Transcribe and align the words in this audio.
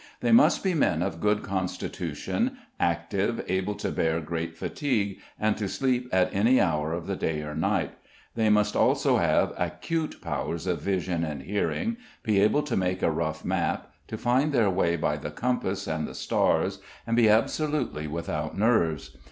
They 0.21 0.31
must 0.31 0.63
be 0.63 0.73
men 0.73 1.03
of 1.03 1.19
good 1.19 1.43
constitution, 1.43 2.57
active, 2.79 3.45
able 3.47 3.75
to 3.75 3.91
bear 3.91 4.19
great 4.19 4.57
fatigue, 4.57 5.19
and 5.39 5.55
to 5.57 5.69
sleep 5.69 6.09
at 6.11 6.33
any 6.33 6.59
hour 6.59 6.91
of 6.91 7.05
the 7.05 7.15
day 7.15 7.41
or 7.43 7.53
night; 7.53 7.91
they 8.33 8.49
must 8.49 8.75
also 8.75 9.17
have 9.17 9.53
acute 9.59 10.19
powers 10.19 10.65
of 10.65 10.81
vision 10.81 11.23
and 11.23 11.43
hearing, 11.43 11.97
be 12.23 12.39
able 12.39 12.63
to 12.63 12.75
make 12.75 13.03
a 13.03 13.11
rough 13.11 13.45
map, 13.45 13.91
to 14.07 14.17
find 14.17 14.53
their 14.53 14.71
way 14.71 14.95
by 14.95 15.17
the 15.17 15.29
compass 15.29 15.85
and 15.85 16.07
the 16.07 16.15
stars, 16.15 16.79
and 17.05 17.15
be 17.15 17.29
absolutely 17.29 18.07
without 18.07 18.57
"nerves." 18.57 19.15